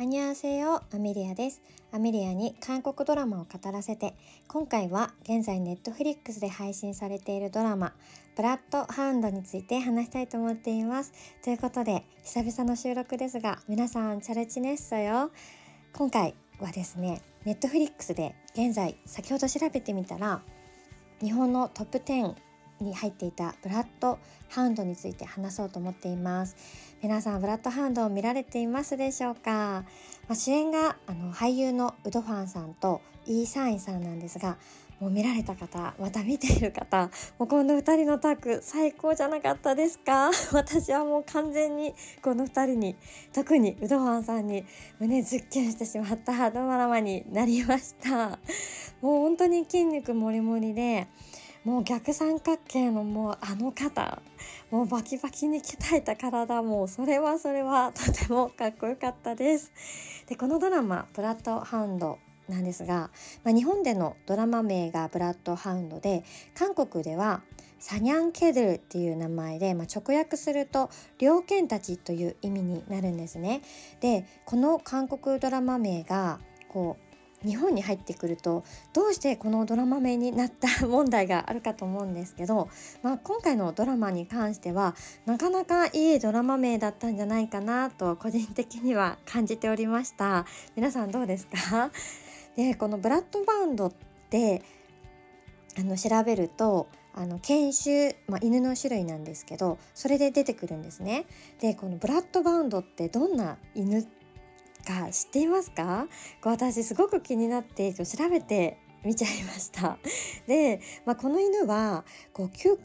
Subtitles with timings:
[0.00, 1.60] 안녕하세요 アメリアです。
[1.90, 4.14] アメリアに韓国ドラマを語らせて、
[4.46, 7.92] 今回は現在 Netflix で配信されているドラマ、
[8.36, 11.12] ブラッドハウンドについて話したいと思っています。
[11.42, 15.32] ということで、久々の収録ですが、皆さん잘 지냈어요。
[15.92, 20.42] 今回はですね、 Netflix で現在、先ほど調べてみたら、
[21.20, 22.36] 日本のトップ10
[22.80, 24.18] に入っていたブラッド
[24.48, 26.56] ハウンドについて話そうと思っています。
[27.02, 29.84] 皆さんブラッドハウンドを見られていますでしょうか、ま
[30.30, 34.56] あ、主演があの俳優のウドファンさんとイーサーインさんなんですが
[34.98, 40.30] もう見られた方また見ている方もうこの2人のタッグ最高じゃなかったですか？
[40.52, 42.96] 私はもう完全にこの2人に
[43.32, 44.64] 特にウドファンさんに
[44.98, 48.40] 胸ズッキュンしてしまったドラマになりました。
[49.00, 51.06] もう本当に筋肉もりもりで
[51.68, 54.22] もう逆三角形のもうあの肩
[54.70, 59.70] もうバキバキに鍛えた体もそれはそれはとてもかっこよかったです
[60.26, 62.18] でこのドラマ「ブラッドハウンド」
[62.48, 63.10] なんですが、
[63.44, 67.42] まあ、日本でのドラマ名がブラッドハウンドで韓国では
[67.78, 73.60] サニャンケドルっていう名前で、まあ、直訳すると猟犬たちという意味になるんですね。
[74.00, 76.40] でこの韓国ドラマ名が
[76.70, 77.07] こう
[77.44, 82.68] 日本に入ってくるとどうしてこのドラマ名になった 問題があるかと思うんですけど、
[83.02, 84.94] まあ、今回のドラマに関しては
[85.26, 91.90] なかなかいいドラマ名だったんじゃないかなと個人的には感じておりました皆さんどうですか？
[92.56, 93.92] でこのブラッドバウンドっ
[94.30, 94.62] て
[95.78, 101.24] あの調べるとあの犬種、まあ、犬の種類なんですけどそれで出てくるんですね。
[101.60, 104.06] でこのブラッドバウンドってどんな犬
[104.88, 106.06] か知っていますか？
[106.42, 109.98] こう私すごく気になって調べて見ちゃいました。
[110.46, 112.78] で、まあ、この犬はこう嗅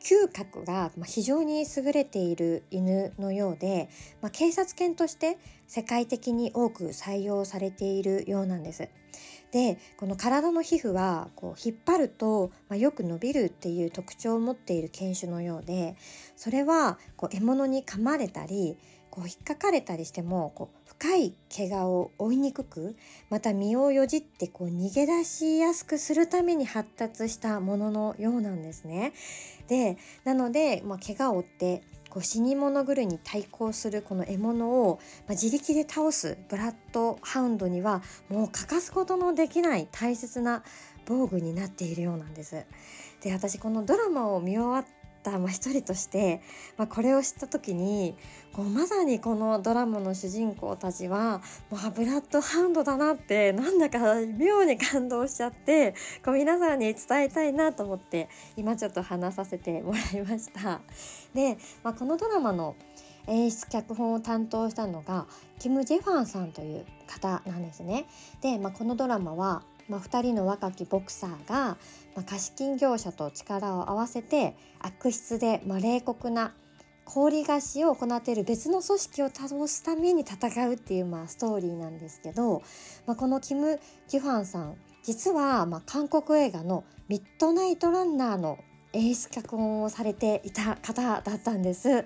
[0.00, 3.88] 嗅覚が非常に優れている犬のようで、
[4.22, 8.88] まあ、警察犬として世界的に多く採用されているようなんです。
[9.50, 15.96] でこの体の皮膚はこう引っ張ると、まあ、よく伸びるっていう特徴を持っている犬種のようで
[16.36, 18.76] それはこう獲物に噛まれたり
[19.16, 22.96] こう引っかかれたりしてもこう深い怪我を負いにくく
[23.30, 29.14] また身をよじってこう逃げ出しやすくするために発達したもののようなんですね。
[29.68, 40.62] でなので、まあ、怪我を負ってこう死に物狂いに対抗するこの獲物を、まあ、自力で倒すブラッドハウンドにはもう欠かすことのできない大切な
[41.06, 42.66] 防具になっているようなんです。
[43.22, 46.40] で私このドラマを見終わっまあ、一人として、
[46.76, 48.14] まあ、これを知った時に
[48.52, 55.94] こうまさにこのドラマの主人公たちはもうブラッドハウンドだなってなんだか妙に感動しちゃって
[56.24, 60.80] こう皆さんに伝えたいなと思って今ちょっと話させてもらいました。
[61.34, 62.76] で、まあ、このドラマの
[63.26, 65.26] 演出脚本を担当したのが
[65.58, 68.06] キム・ジェファンさんという方なんですね。
[68.40, 71.76] で、まあ、このドラマはまあ、2人の若きボクサーが、
[72.14, 76.52] まあ、貸金業者と力を合わせて悪質で、まあ、冷酷な
[77.04, 82.62] 氷菓子を行っている別の組織を倒すために戦うっていう、まあ、ストーリーなんですけど、
[83.06, 88.58] まあ、このキム・ジュファンさん実は、まあ、韓国映画の「ミッドナイト・ランナー」の
[88.92, 92.04] 演出脚本をされていた方だったんです。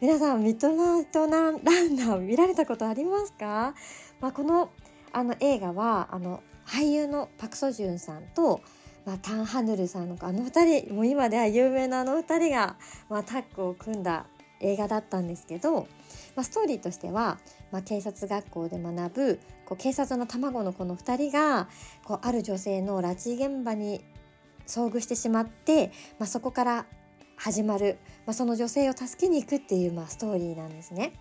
[0.00, 3.74] 皆さんミッドナイトランナー見られたことありますか、
[4.20, 4.70] まあ、この
[5.12, 8.60] あの映画はあの俳優のパク・ソジュンさんと、
[9.06, 12.76] まあ、タン・ハヌルさんのあの2人もう今では有名なあの2人が、
[13.08, 14.26] まあ、タッグを組んだ
[14.60, 15.88] 映画だったんですけど、
[16.36, 17.38] まあ、ストーリーとしては、
[17.72, 21.68] まあ、警察学校で学ぶこう警察の卵の子の2人が
[22.04, 24.04] こうある女性の拉致現場に
[24.66, 26.86] 遭遇してしまって、まあ、そこから
[27.36, 31.12] 始まる、まあ、その女性を助けに行くっていう、まあ、ストーリーなんですね。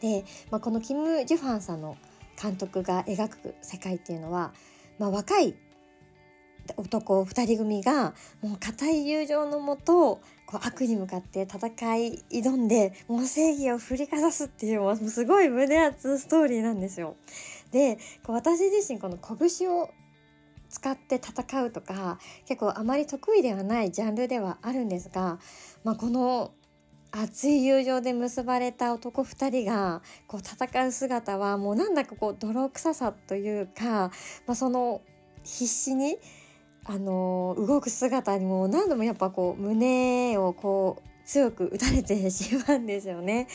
[0.00, 1.96] で、まあ、このキム・ジュファンさんの
[2.40, 4.52] 監督が描く世界っていうのは、
[4.98, 5.54] まあ、若い
[6.76, 10.20] 男2人組がもう固い友情のもと
[10.52, 17.16] 悪に向かって戦い挑んでもう正義を振りかざすっていうもうすごい胸熱ストーリーなんですよ。
[17.70, 19.90] でこう私自身この拳を
[20.68, 25.38] 使って戦うとか結構あまり得意ではないジャンルではあるんですが、
[25.84, 26.52] まあ、この
[27.12, 34.10] 熱い友情で結ばれた男2人がこう戦う姿はもうなんだかこう泥臭さというか、
[34.46, 35.00] まあ、その
[35.42, 36.18] 必死に
[36.84, 43.46] あの動く姿にも何度もやっぱこう胸をこう強く打たれてしまうんですよね。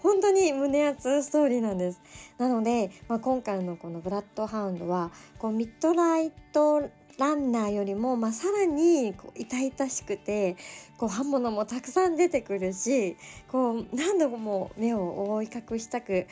[0.00, 2.00] 本当に胸熱ストーリーなんです。
[2.38, 10.56] なので、まあ、今回のこのブラッドハウンドはこうミッドライトランナーよりも、まあ、さらにこう痛々しくて
[10.96, 13.18] こう刃物もたくさん出てくるし
[13.48, 16.26] こう何度も目を覆い隠したく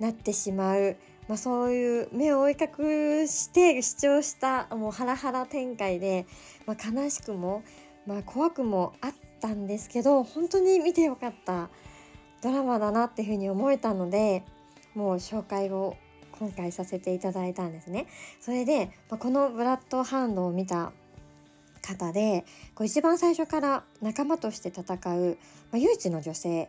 [0.00, 0.96] なってしまう。
[1.28, 6.26] まあ、そういう目を追い隠して視聴したもうハラハラ展開で、
[6.66, 7.62] まあ、悲しくも、
[8.04, 11.68] まあ、怖くもあったんですけど本当に見てよかった
[12.42, 14.42] ドラマだなっていうふうに思えたので
[14.96, 15.96] もう紹介を
[16.40, 18.06] 今回させていただいたんですね。
[18.40, 20.90] それで、まあ、このブラッドハンドを見た
[21.82, 22.44] 方で
[22.74, 24.82] こう一番最初から仲間として戦
[25.18, 25.38] う、
[25.70, 26.68] まあ、唯一の女性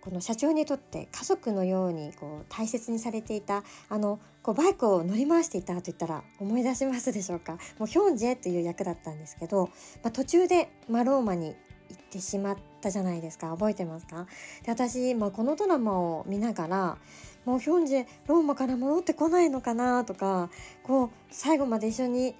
[0.00, 7.58] この社長にとって家族のようにこう大切にされていたあのこうバイクを乗り回していたと言ったら思い出しますでしょうか。
[7.78, 9.70] もうヒョンジェという役だったんですけど、
[10.04, 11.56] まあ、途中で、まあ、ローマに
[11.88, 13.50] 行ってしまったじゃないですか。
[13.50, 14.26] 覚えてますか？
[14.64, 16.98] で私、まあ、このドラマを見ながら
[17.46, 20.50] もうヒョンジェローマから戻ってこないのかなとか
[20.82, 22.34] こう最後まで一緒に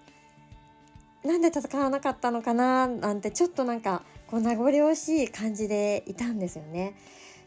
[1.24, 6.94] なんで戦わなかったのかななんてちょっとなんかこう名残惜しい感じでいたんですよね。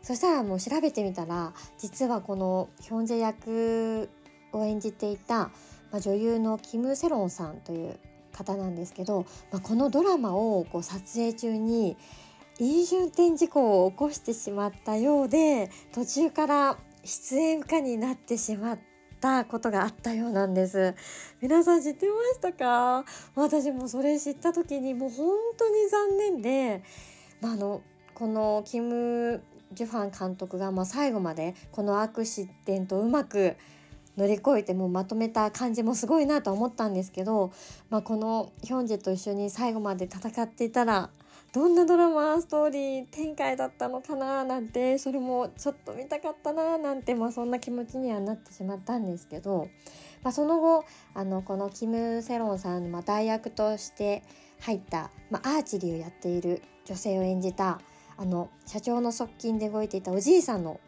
[0.01, 4.09] そしたらもう調べてみたら実はこのヒョンジェ役
[4.53, 5.51] を演じていた、
[5.91, 7.99] まあ、女優のキム・セロンさんという
[8.31, 11.97] 方なんですけど、まあ、このドラマをこう撮影中に
[12.59, 18.79] 飲酒運転事故を起こしてしまったようで途中から出演不可になってしまっ
[19.19, 20.95] たことがあったようなんです。
[21.41, 23.05] 皆さん知ってましたか？
[23.35, 26.83] 私もそれ知った時にもう本当に残念で、
[27.41, 27.81] まあ、あの
[28.13, 29.41] このキム・
[29.73, 33.55] ジュファン監督がまあ最後までこのアクシデントをうまく
[34.19, 37.53] 乗り越えてもうまとめた感じもすごいなと思ったんですけど、
[37.89, 41.09] まあ、このヒョンジェと一緒に最後まで戦っていたら
[41.53, 49.69] どんなドラマストーリー展開だったのかななんてそれもちょっと見たかったななんて、まあ、そんな気持ちにはなってしまったんですけど、
[50.21, 50.83] まあ、その後
[51.13, 54.23] あのこのキム・セロンさんの、代役として
[54.59, 57.79] 入った、まあ、アーチェリーをやっている女性を演じた
[58.17, 60.81] あの社長の側近で動いていたおじいさんの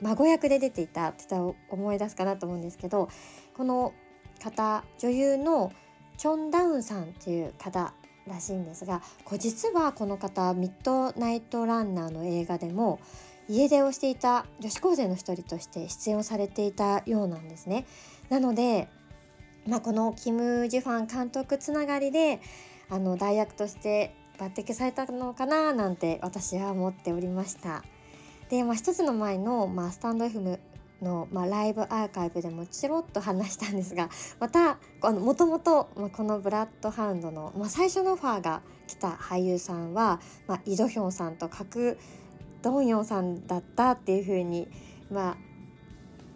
[0.00, 3.08] 孫役で出ていたって言ったら思い出すかなと思うんですけど
[3.54, 3.92] この
[4.42, 5.72] 方女優の
[6.16, 7.94] チョン・ダウンさんっていう方
[8.26, 13.00] らしいんですがこう実はこの方ミッドナイトランナーの映画でも
[13.48, 17.86] 家出をしていた女子高生の一人として出演をされていたようなんですね。
[18.28, 18.88] なので、
[19.66, 22.40] まあ、このキム・ジュファン監督つながりで
[22.90, 27.82] あの代役として抜擢されたのかななんて私は思っておりました。
[28.48, 30.58] で、まあ、一つの前の、まあ、スタンド FM
[31.02, 34.08] の、まあ、ライブアーカイブでもチロッと話したんですが
[34.40, 41.98] またもともとこのブラッドハウンドの、まあ、最初のオファーが来た俳優さんは、まあ、イ・ドヒョンさんとカク・
[42.62, 44.68] ドンヨンさんだったっていう風に
[45.10, 45.36] まあ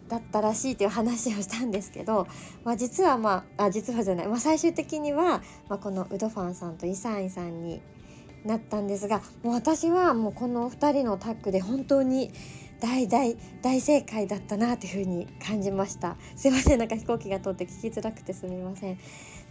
[0.07, 2.27] だったらしいという話をしたんですけど、
[2.63, 7.81] まあ、実はまああ実はじゃない、まあ、最終的には、まあ、このウドファンさんとイ・サンイさんに
[8.45, 12.31] なったんですがもう私はもうこの2人のタッグで本当に
[12.83, 16.17] 大大大正解だったなというふうに感じました。
[16.35, 18.97] すいませんなんか飛行機が通って聞きづらくてすみません。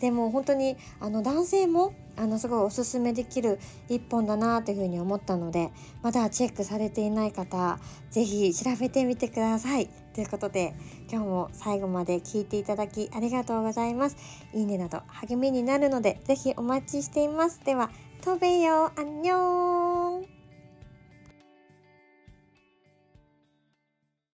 [0.00, 3.58] でも本当にあの男性もあのすごいおすすめできる
[3.88, 5.70] 一本だなというふうに思ったので
[6.02, 7.78] まだチェックされていない方
[8.10, 9.88] 是非調べてみてください。
[10.12, 10.74] ということで
[11.10, 14.16] 今日も最後まで聞いていただきありがとうございます。
[14.52, 17.64] いいねなど励みになるので是非お待ちしています。
[17.64, 17.90] では
[18.24, 19.81] 飛べよ、あんにょー